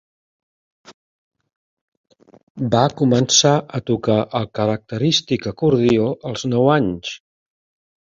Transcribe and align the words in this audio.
Va 2.77 2.83
començar 3.03 3.53
a 3.59 3.85
tocar 3.93 4.19
el 4.43 4.51
característic 4.63 5.49
acordió 5.55 6.13
als 6.35 6.51
nou 6.55 6.77
anys. 6.83 7.17